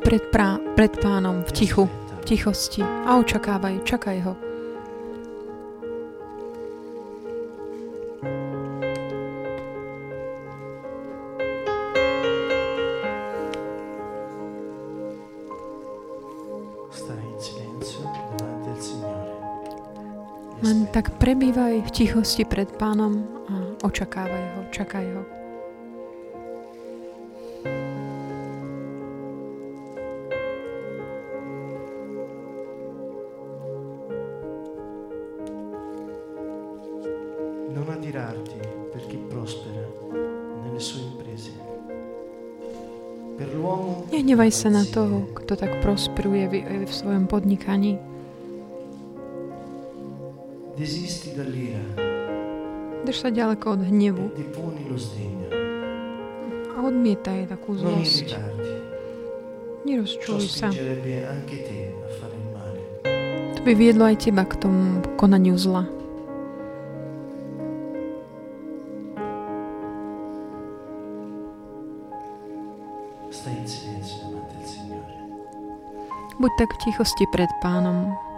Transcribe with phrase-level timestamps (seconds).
[0.00, 1.84] buď pred, prá, pred pánom v tichu,
[2.20, 4.36] v tichosti a očakávaj, čakaj ho.
[20.60, 25.39] Len tak prebývaj v tichosti pred pánom a očakávaj ho, čakaj ho.
[44.40, 48.00] Nehnevaj sa na toho, kto tak prosperuje v, v svojom podnikaní.
[53.04, 54.44] Drž sa ďaleko od hnevu e
[56.72, 58.40] a odmietaj takú zlosť.
[59.84, 60.72] Nerozčuluj sa.
[63.52, 65.99] To by viedlo aj teba k tomu konaniu zla.
[76.40, 78.29] Buď tak v tichosti pred pánom.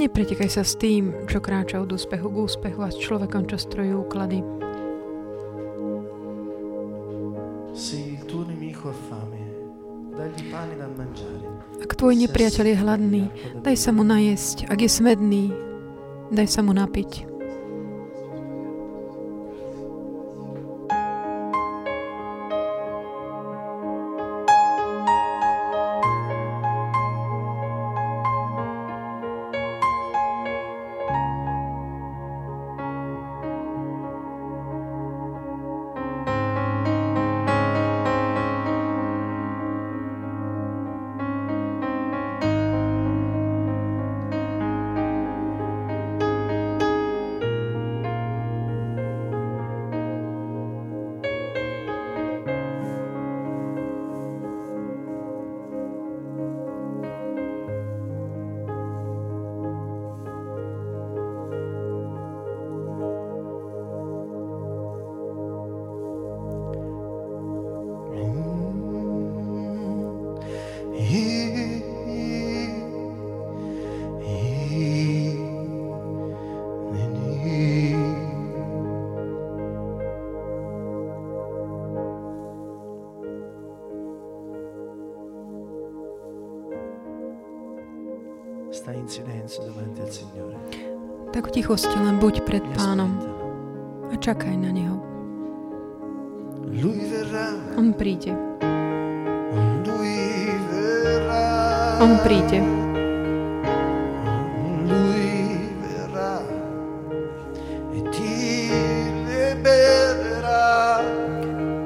[0.00, 3.92] Nepretekaj sa s tým, čo kráča od úspechu k úspechu a s človekom, čo strojí
[3.92, 4.40] úklady.
[11.82, 13.24] Ak tvoj nepriateľ je hladný,
[13.64, 14.68] daj sa mu najesť.
[14.68, 15.52] Ak je smedný,
[16.28, 17.31] daj sa mu napiť.
[91.32, 93.12] Tak v tichosti len buď pred pánom
[94.08, 94.96] a čakaj na neho.
[97.76, 98.32] On príde.
[102.00, 102.58] On príde.
[102.58, 102.82] E.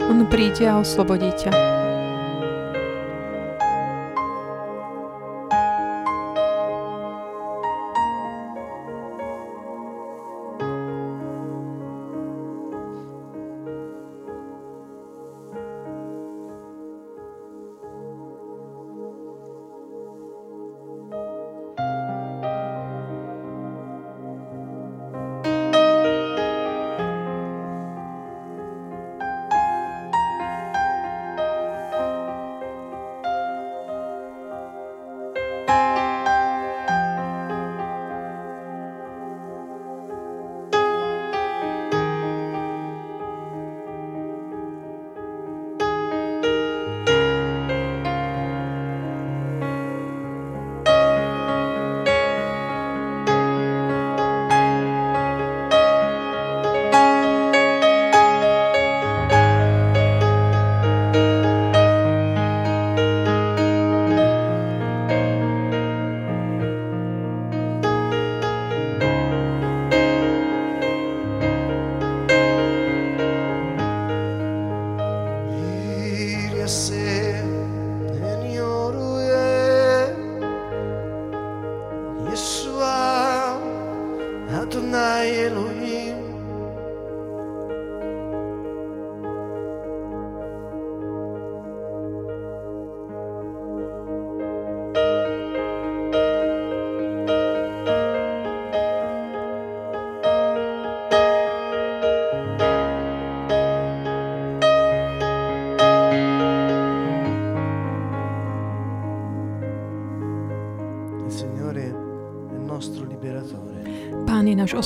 [0.07, 1.86] On príde a oslobodí ťa.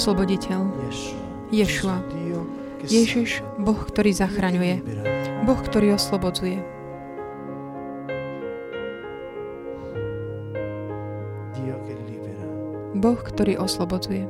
[0.01, 0.65] Osloboditeľ.
[1.53, 2.01] Ješua.
[2.89, 3.45] Ježiš.
[3.61, 4.81] Boh, ktorý zachraňuje.
[5.45, 6.57] Boh, ktorý oslobodzuje.
[12.97, 14.25] Boh, ktorý oslobodzuje.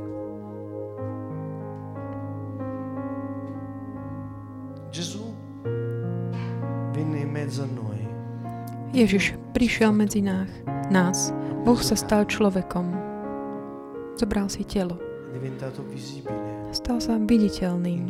[8.90, 10.50] Ježiš prišiel medzi nás.
[10.90, 11.30] nás.
[11.62, 12.90] Boh sa stal človekom.
[14.18, 15.09] Zobral si telo.
[16.70, 18.06] Stal sa viditeľným.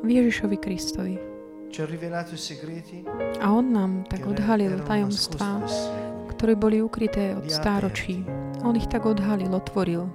[0.00, 1.14] V Ježišovi Kristovi.
[3.40, 5.62] A on nám tak odhalil tajomstvá,
[6.34, 8.24] ktoré boli ukryté od stáročí.
[8.64, 10.08] on ich tak odhalil, otvoril.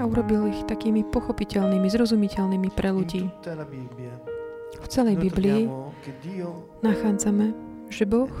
[0.00, 3.28] A urobil ich takými pochopiteľnými, zrozumiteľnými pre ľudí.
[4.80, 5.68] V celej Biblii
[6.80, 7.52] nachádzame,
[7.92, 8.32] že Boh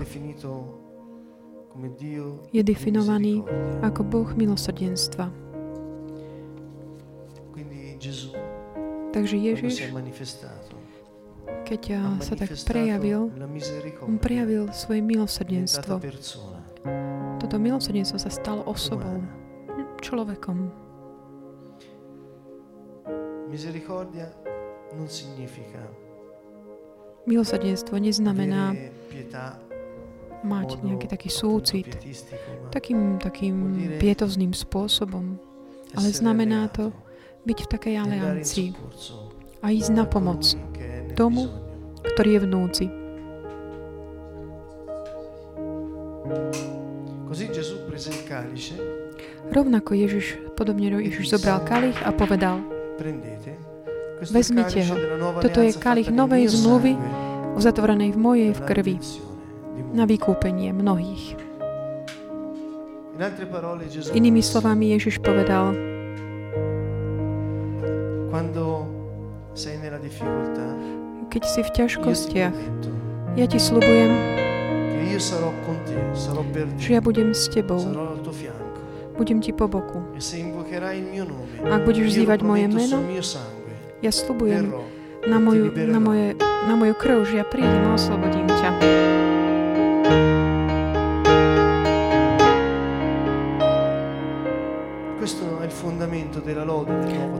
[2.50, 3.44] je definovaný
[3.80, 5.30] ako Boh milosrdenstva.
[9.10, 9.90] Takže Ježiš,
[11.66, 13.30] keď a, sa tak prejavil,
[14.06, 15.98] on prejavil svoje milosrdenstvo.
[17.42, 19.18] Toto milosrdenstvo sa stalo osobou,
[20.00, 20.70] človekom.
[27.26, 28.74] Milosrdenstvo neznamená
[30.42, 33.56] mať nejaký taký súcit ma takým, takým
[33.98, 35.36] pietozným spôsobom.
[35.96, 36.94] ale znamená to
[37.44, 38.68] byť v takej aliancii
[39.60, 40.44] a ísť na pomoc
[41.16, 41.50] tomu,
[42.14, 42.86] ktorý je v núdzi.
[49.50, 52.62] Rovnako Ježiš, podobne Ježiš zobral kalich a povedal,
[54.20, 54.94] Vezmite ho.
[55.40, 56.92] Toto je kalich novej zmluvy
[57.56, 58.96] uzatvorenej v mojej v krvi
[59.90, 61.34] na vykúpenie mnohých.
[64.16, 65.76] Inými slovami Ježiš povedal,
[71.30, 72.56] keď si v ťažkostiach,
[73.36, 74.10] ja ti slubujem,
[76.80, 77.82] že ja budem s tebou,
[79.20, 80.00] budem ti po boku.
[80.16, 80.22] E
[81.68, 82.98] Ak budeš vzývať moje meno,
[84.00, 84.72] ja slubujem
[85.28, 89.29] na moju, na, moje, na moju krv, že ja prídem a oslobodím ťa.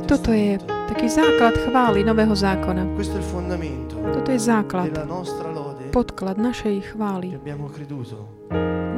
[0.06, 0.56] Toto je
[0.88, 2.87] taký základ chvály Nového zákona.
[4.14, 4.90] Toto je základ,
[5.90, 7.37] podklad našej chvály.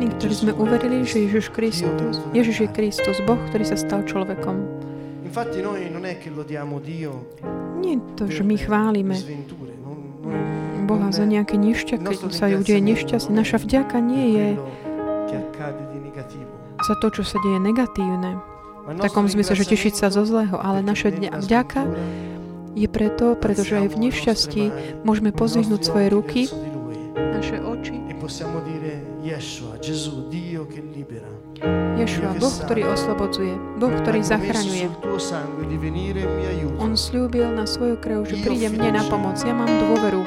[0.02, 4.56] My, ktorí sme uverili, že Ježiš Kristus, Ježiš je Kristus, Boh, ktorý sa stal človekom.
[7.82, 9.16] Nie to, že my chválime
[10.82, 13.30] Boha za nejaké nešťa, il keď sa nešťastie.
[13.30, 14.48] non è Naša vďaka nie je
[16.82, 18.51] za to, čo sa deje negatívne,
[18.82, 21.82] v takom zmysle, že tešiť sa zo zlého, ale naša vďaka
[22.72, 24.64] je preto, pretože aj v nešťastí
[25.04, 26.40] môžeme pozvihnúť svoje ruky,
[27.14, 28.00] naše oči.
[28.00, 28.10] e.
[31.94, 34.86] Ješua, Boh, ktorý oslobodzuje, Boh, ktorý zachraňuje.
[36.42, 36.78] aiuto.
[36.82, 39.38] On slúbil na svoju krv, že príde mne na pomoc.
[39.46, 40.26] Ja mám dôveru.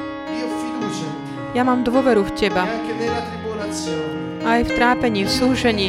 [1.52, 2.64] Ja mám dôveru v E Teba.
[2.64, 4.44] tribolazione.
[4.44, 5.88] Aj v trápení, v súžení.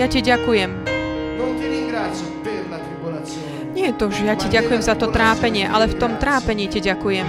[0.00, 0.87] Ja Ti ďakujem.
[3.88, 7.26] Je to, že ja Ti ďakujem za to trápenie, ale v tom trápení Ti ďakujem.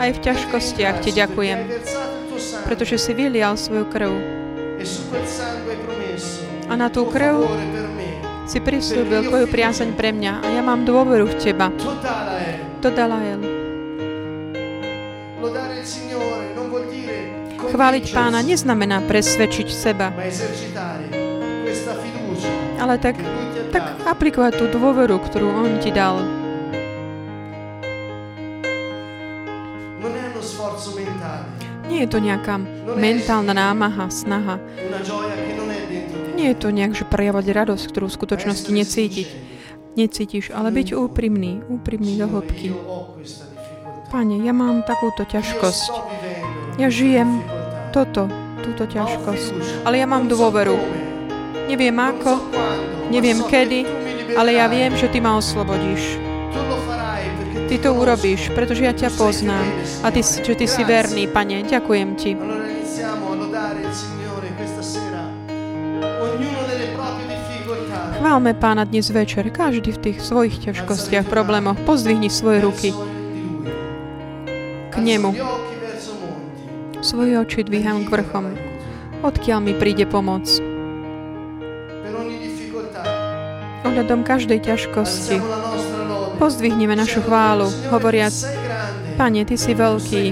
[0.00, 1.58] Aj v ťažkostiach Ti ďakujem,
[2.64, 4.12] pretože si vylial svoju krv.
[6.66, 7.44] A na tú krv
[8.48, 11.68] si prislúbil Tvoju priazeň pre mňa a ja mám dôveru v Teba.
[11.68, 12.56] È.
[12.80, 13.40] Dodala El.
[17.72, 20.12] Chváliť Pána neznamená presvedčiť seba,
[22.82, 23.16] ale tak,
[23.72, 26.20] tak aplikovať tú dôveru, ktorú On Ti dal.
[30.42, 31.46] Sforzo mentale,
[31.86, 32.58] Nie je to nejaká
[32.98, 34.58] mentálna námaha, snaha.
[36.34, 39.28] Nie je to nejak, že prejavať radosť, ktorú v skutočnosti necítiť.
[39.94, 42.74] Necítiš, ale byť úprimný, úprimný do hĺbky.
[44.10, 45.94] Pane, ja mám takúto ťažkosť.
[46.82, 47.38] Ja žijem.
[47.94, 48.26] Toto,
[48.66, 49.86] túto ťažkosť.
[49.86, 50.74] Ale ja mám dôveru.
[51.70, 52.50] Neviem ako,
[53.12, 53.84] neviem kedy,
[54.32, 56.16] ale ja viem, že Ty ma oslobodíš.
[57.68, 59.64] Ty to urobíš, pretože ja ťa poznám.
[60.00, 61.68] A Ty, že Ty si verný, Pane.
[61.68, 62.32] Ďakujem Ti.
[68.22, 71.76] Chválme Pána dnes večer, každý v tých svojich ťažkostiach, problémoch.
[71.84, 72.88] Pozdvihni svoje ruky
[74.92, 75.34] k nemu.
[77.02, 78.54] Svoje oči dvíham k vrchom.
[79.26, 80.71] Odkiaľ mi príde pomoc?
[83.82, 85.36] Ohľadom každej ťažkosti
[86.40, 88.32] pozdvihneme našu chválu, hovoriac,
[89.20, 90.24] Pane, Ty si veľký,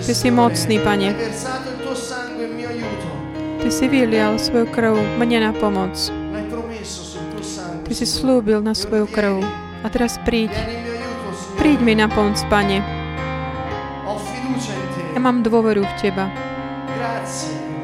[0.00, 1.10] Ty si mocný, Pane.
[3.62, 5.94] Ty si vylial svoju krv mne na pomoc.
[7.82, 9.42] Ty si slúbil na svoju krv.
[9.82, 10.54] A teraz príď,
[11.58, 12.78] príď mi na pomoc, Pane.
[15.12, 16.30] Ja mám dôveru v Teba.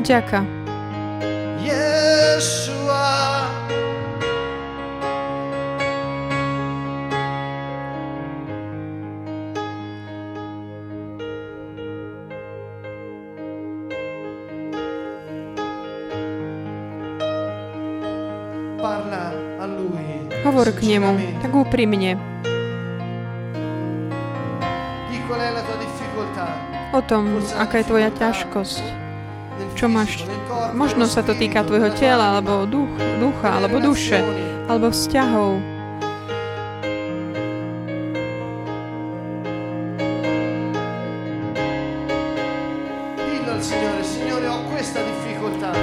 [0.02, 0.57] Grazie.
[25.28, 26.68] Qual è la tua difficoltà?
[26.92, 28.82] o tom, aká je tvoja ťažkosť.
[29.76, 30.24] Čo máš?
[30.72, 34.18] Možno sa to týka tvojho tela, alebo duch, ducha, alebo duše,
[34.66, 35.60] alebo vzťahov.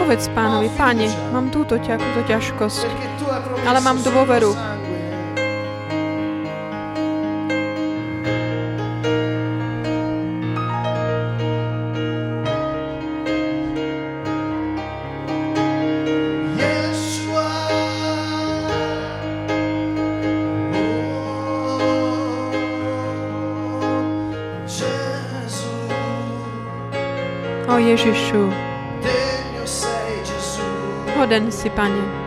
[0.05, 3.15] Povedz pánovi, páne, mám túto, túto ťažkosť.
[3.65, 4.56] Ale mám dôveru.
[27.65, 28.54] O Ježišu,
[31.18, 32.25] hoden si, Pane.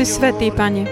[0.00, 0.88] Si svetý, Pane.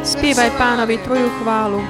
[0.00, 1.80] Spievaj pánovi tvoju chválu.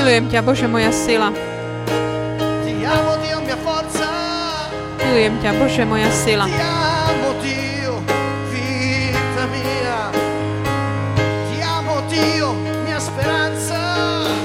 [0.00, 1.49] Milujem ťa, Bože, moja sila.
[5.10, 6.46] Milujem ťa, Bože, moja sila.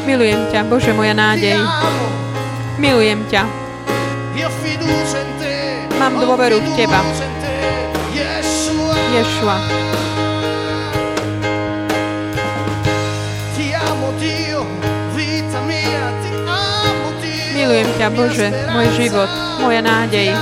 [0.10, 1.62] Milujem ťa, Bože, moja nádej.
[2.82, 3.46] Milujem ťa.
[6.02, 6.98] Mám dôveru v teba.
[9.14, 9.85] Ješua.
[17.66, 19.26] Milujem ťa, Bože, môj život,
[19.58, 20.38] moja nádej.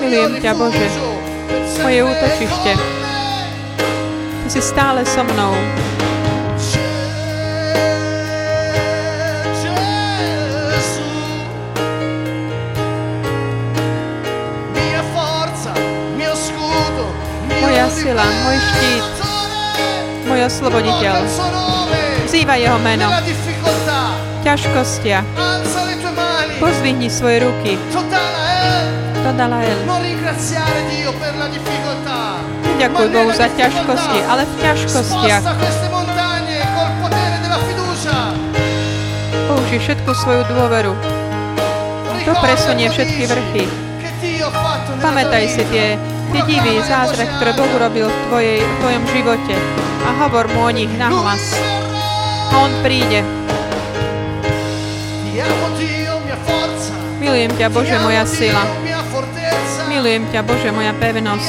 [0.00, 0.88] Milujem ťa, Bože,
[1.84, 2.72] moje útočište.
[4.40, 5.52] Ty si stále so mnou.
[17.60, 19.04] Moja sila, môj štít,
[20.24, 21.28] môj osloboditeľ.
[22.24, 23.12] Vzývaj jeho meno.
[24.42, 25.26] Ťažkostiach.
[26.58, 27.74] Pozdvihni svoje ruky.
[27.90, 28.90] Totale,
[29.22, 29.78] Dodalael.
[29.86, 32.38] non ringraziare Dio per la difficoltà.
[32.78, 35.42] Ďakuj Bohu za ťažkosti, ale v ťažkostiach
[39.52, 40.92] použij všetku svoju dôveru.
[42.24, 43.64] To presunie všetky vrchy.
[45.00, 45.96] Pamätaj si tie,
[46.32, 49.54] tie divy, zázrak, ktoré Boh urobil v, tvojej, v tvojom živote.
[50.02, 51.56] A hovor mu o nich nahlas.
[52.52, 53.24] A on príde.
[57.22, 58.68] Milujem ťa, Bože, moja sila.
[59.88, 61.48] Milujem ťa, Bože, moja pevnosť.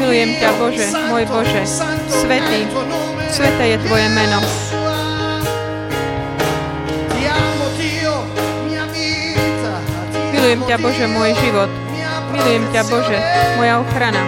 [0.00, 3.28] Milujem ťa, Bože, môj Bože, nome.
[3.28, 4.40] sveté je Tvoje meno.
[10.32, 11.68] Milujem ťa, Bože, môj život.
[12.32, 13.18] Milujem ťa, Bože,
[13.60, 14.24] moja ochrana.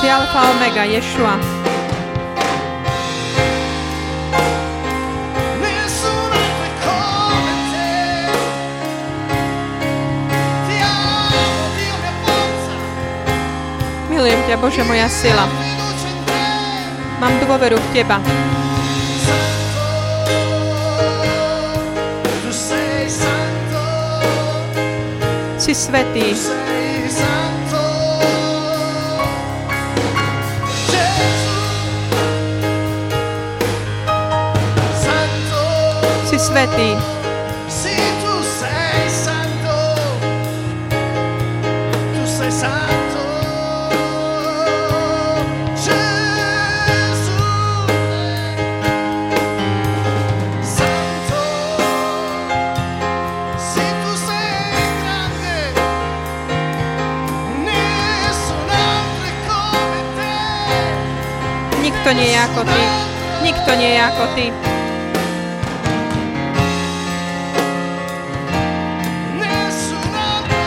[0.00, 1.51] Si alfa omega, Ješua.
[14.12, 15.48] Milujem ťa, Bože, moja sila.
[17.16, 18.20] Mám dôveru v Teba.
[25.56, 26.36] Si svetý.
[36.28, 37.21] Si svetý.
[62.02, 62.82] Nikto nie je ako Ty.
[63.46, 64.46] Nikto nie je ako Ty.
[69.38, 70.66] Nessun altro,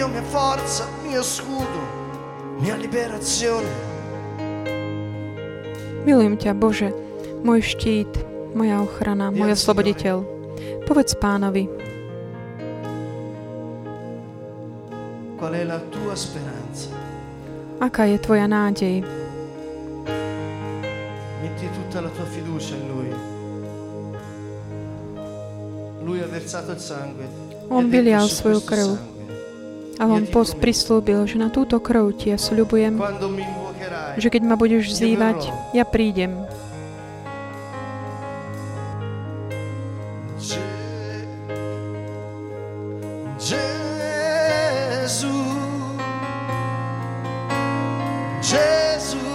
[0.00, 1.80] Dio, mia forza, mio scudo,
[2.56, 3.68] mia liberazione.
[6.08, 6.88] Milujem ťa, Bože,
[7.44, 8.08] môj štít,
[8.56, 10.24] moja ochrana, môj osloboditeľ.
[10.88, 11.68] Povedz pánovi,
[17.84, 19.04] aká je tvoja nádej.
[21.44, 23.12] Metti tutta la tua fiducia in Lui.
[26.08, 27.28] Lui ha versato il sangue.
[27.68, 29.09] On vylial "Su svoju krv
[30.00, 32.96] a on pos prislúbil, že na túto krv ti ja sľubujem,
[34.16, 36.48] že keď ma budeš vzývať, ja prídem.
[40.40, 40.80] Je-
[48.40, 49.29] Gesù,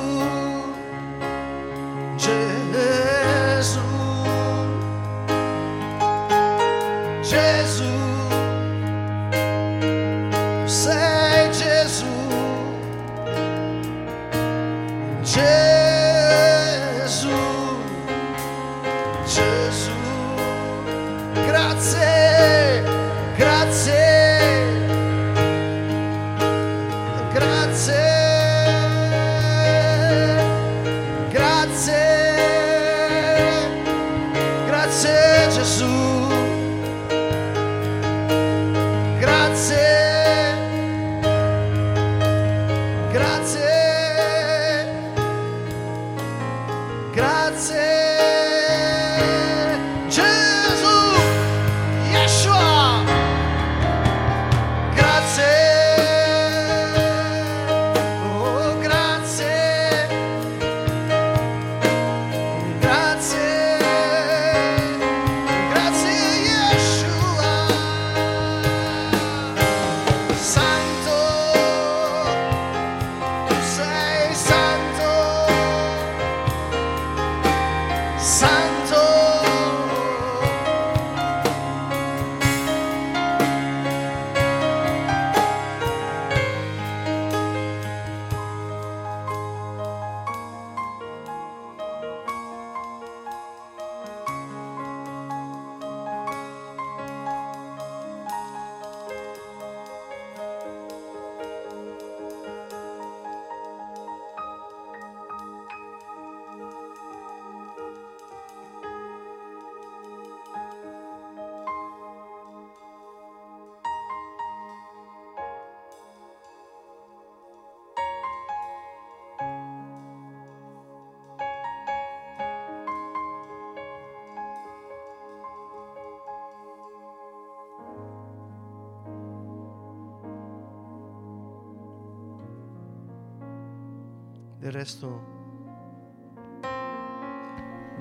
[134.66, 135.22] Del resto,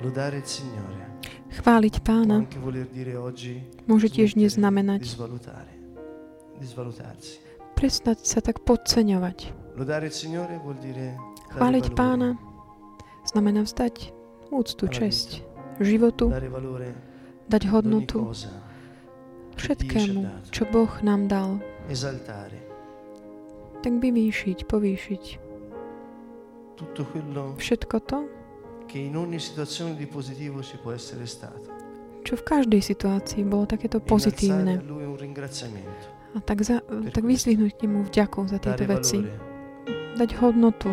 [0.01, 1.21] lodare il Signore.
[1.53, 2.41] Chváliť pána.
[3.85, 5.73] Môže tiež dnes smettere znamenať di svalutare,
[6.57, 7.37] di svalutarsi.
[7.77, 9.53] prestať sa tak podceňovať.
[9.77, 9.85] Il
[11.53, 12.33] Chváliť pána
[13.29, 14.09] znamená vzdať
[14.49, 15.45] úctu, česť,
[15.77, 16.33] životu,
[17.45, 18.33] dať hodnotu
[19.53, 21.61] všetkému, čo Boh nám dal.
[23.85, 25.44] Tak vyvýšiť, povýšiť
[26.75, 28.19] tutto quello všetko to,
[28.85, 31.75] che in ogni situazione di positivo ci può essere stato.
[32.25, 34.81] čo v každej situácii bolo takéto pozitívne.
[36.35, 36.81] A tak, za,
[37.13, 39.21] tak vyzvihnúť mu vďaku za tieto veci.
[40.17, 40.89] Dať hodnotu.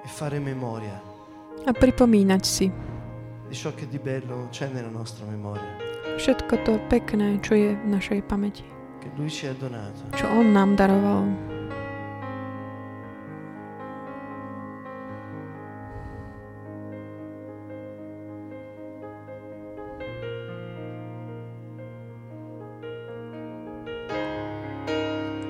[0.00, 0.96] e fare memoria
[1.68, 2.66] a pripomínať si
[3.50, 5.89] di ciò che di bello c'è nella nostra memoria,
[6.20, 8.68] všetko to pekné, čo je v našej pamäti,
[10.12, 11.24] čo On nám daroval.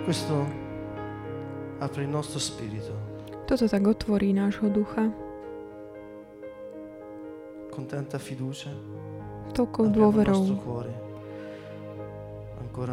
[0.06, 0.42] Questo
[1.78, 2.90] apre il nostro spirito
[3.46, 5.10] Toto tak otvorí nášho ducha,
[7.70, 8.70] con tanta fiducia.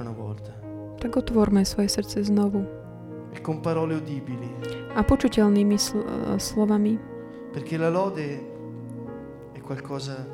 [0.02, 0.52] Una volta.
[0.98, 2.66] Tak otvorme svoje srdce znovu.
[3.32, 3.40] E
[4.98, 6.98] a počuteľnými sl- eh, slovami,
[7.54, 8.28] perché la lode
[9.54, 10.26] è qualcosa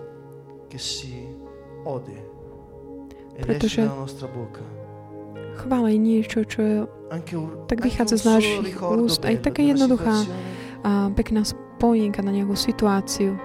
[0.71, 1.27] che si
[1.83, 2.15] ode
[3.36, 3.83] ed Pretože-
[5.53, 6.77] chvála je niečo, čo je
[7.69, 10.25] Tak vychádza z našich úst, aj taká jednoduchá
[10.81, 13.38] a pekná spomienka na nejakú situáciu.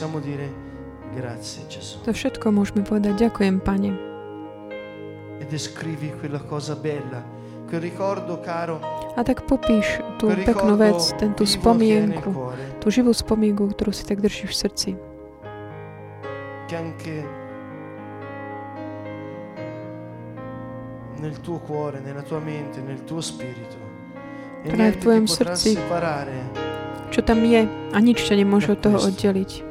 [0.00, 0.48] Possiamo dire
[1.12, 3.90] grazie Gesù To všetko môžeme povedať, ďakujem, Pane.
[5.40, 7.20] e descrivi quella cosa bella,
[7.68, 8.80] quel ricordo caro,
[9.16, 12.32] A tak popíš tú peknú vec, nel spomienku,
[12.80, 14.90] tú živú spomienku, ktorú si tak držíš v srdci.
[21.20, 23.76] nel tuo cuore, nella tua mente, nel tuo spirito
[24.64, 25.76] e niente v tvojom srdci.
[27.12, 29.69] Čo tam je a nič ťa nemôže od toho oddeliť.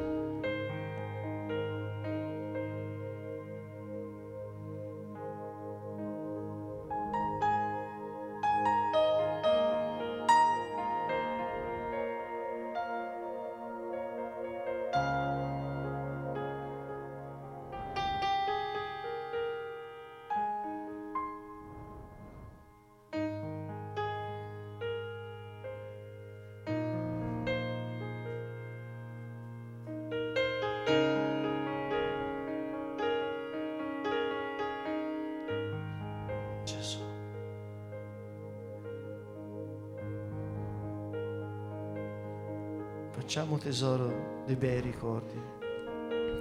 [43.29, 45.37] Facciamo tesoro dei bei ricordi,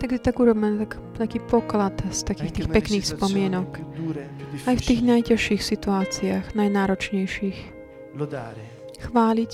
[0.00, 3.76] Tak, tak urobme tak, taký poklad z takých tých pekných spomienok.
[4.64, 7.58] Aj v tých najťažších situáciách, najnáročnejších.
[9.04, 9.52] Chváliť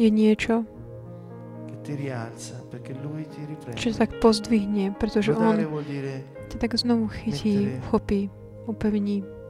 [0.00, 0.64] je niečo,
[3.76, 5.52] čo sa tak pozdvihne, pretože On
[6.48, 8.32] ťa tak znovu chytí, uchopí,
[8.64, 9.41] upevní.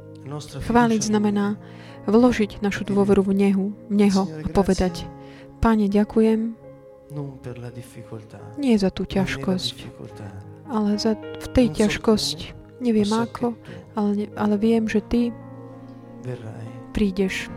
[0.63, 1.59] Chváliť znamená
[2.07, 5.07] vložiť našu dôveru v Nehu, v Neho a povedať,
[5.63, 6.63] Pane, ďakujem
[8.57, 9.77] nie za tú ťažkosť,
[10.65, 12.39] ale za v tej ťažkosť.
[12.83, 13.55] Neviem ako,
[13.95, 15.31] ale, ale viem, že Ty
[16.97, 17.53] prídeš.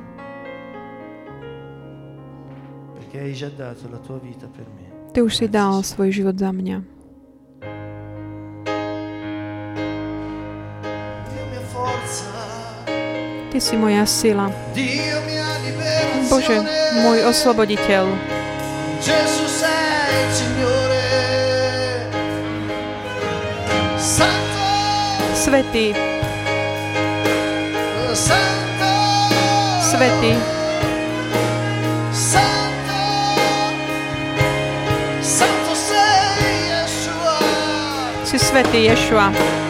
[5.16, 6.95] Ty už si dal svoj život za mňa.
[13.56, 14.52] Ty si moja sila.
[16.28, 16.60] Bože,
[17.00, 18.04] môj osloboditeľ.
[25.40, 25.96] Svetý,
[29.88, 30.32] Svetý,
[38.28, 39.65] si Svetý Ješua.